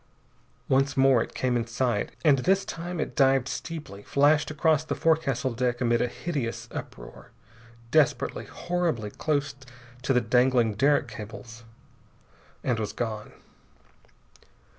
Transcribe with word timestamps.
Once 0.67 0.97
more 0.97 1.21
it 1.21 1.35
came 1.35 1.55
in 1.55 1.67
sight, 1.67 2.09
and 2.25 2.39
this 2.39 2.65
time 2.65 2.99
it 2.99 3.15
dived 3.15 3.47
steeply, 3.47 4.01
flashed 4.01 4.49
across 4.49 4.83
the 4.83 4.95
forecastle 4.95 5.53
deck 5.53 5.79
amid 5.79 6.01
a 6.01 6.07
hideous 6.07 6.67
uproar, 6.71 7.29
desperately, 7.91 8.45
horribly 8.45 9.11
close 9.11 9.53
to 10.01 10.11
the 10.11 10.19
dangling 10.19 10.73
derrick 10.73 11.07
cables, 11.07 11.63
and 12.63 12.79
was 12.79 12.93
gone. 12.93 13.31